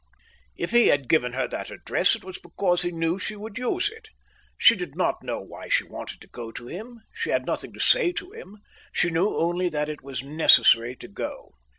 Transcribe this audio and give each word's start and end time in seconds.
If 0.57 0.71
he 0.71 0.87
had 0.87 1.07
given 1.07 1.33
her 1.33 1.47
that 1.49 1.69
address, 1.69 2.15
it 2.15 2.23
was 2.23 2.39
because 2.39 2.81
he 2.81 2.91
knew 2.91 3.19
she 3.19 3.35
would 3.35 3.59
use 3.59 3.87
it. 3.87 4.09
She 4.57 4.75
did 4.75 4.95
not 4.95 5.21
know 5.21 5.39
why 5.39 5.67
she 5.67 5.83
wanted 5.83 6.21
to 6.21 6.27
go 6.27 6.51
to 6.53 6.65
him; 6.65 7.01
she 7.13 7.29
had 7.29 7.45
nothing 7.45 7.71
to 7.73 7.79
say 7.79 8.11
to 8.13 8.31
him; 8.31 8.57
she 8.91 9.11
knew 9.11 9.29
only 9.29 9.69
that 9.69 9.89
it 9.89 10.01
was 10.01 10.23
necessary 10.23 10.95
to 10.95 11.07
go. 11.07 11.51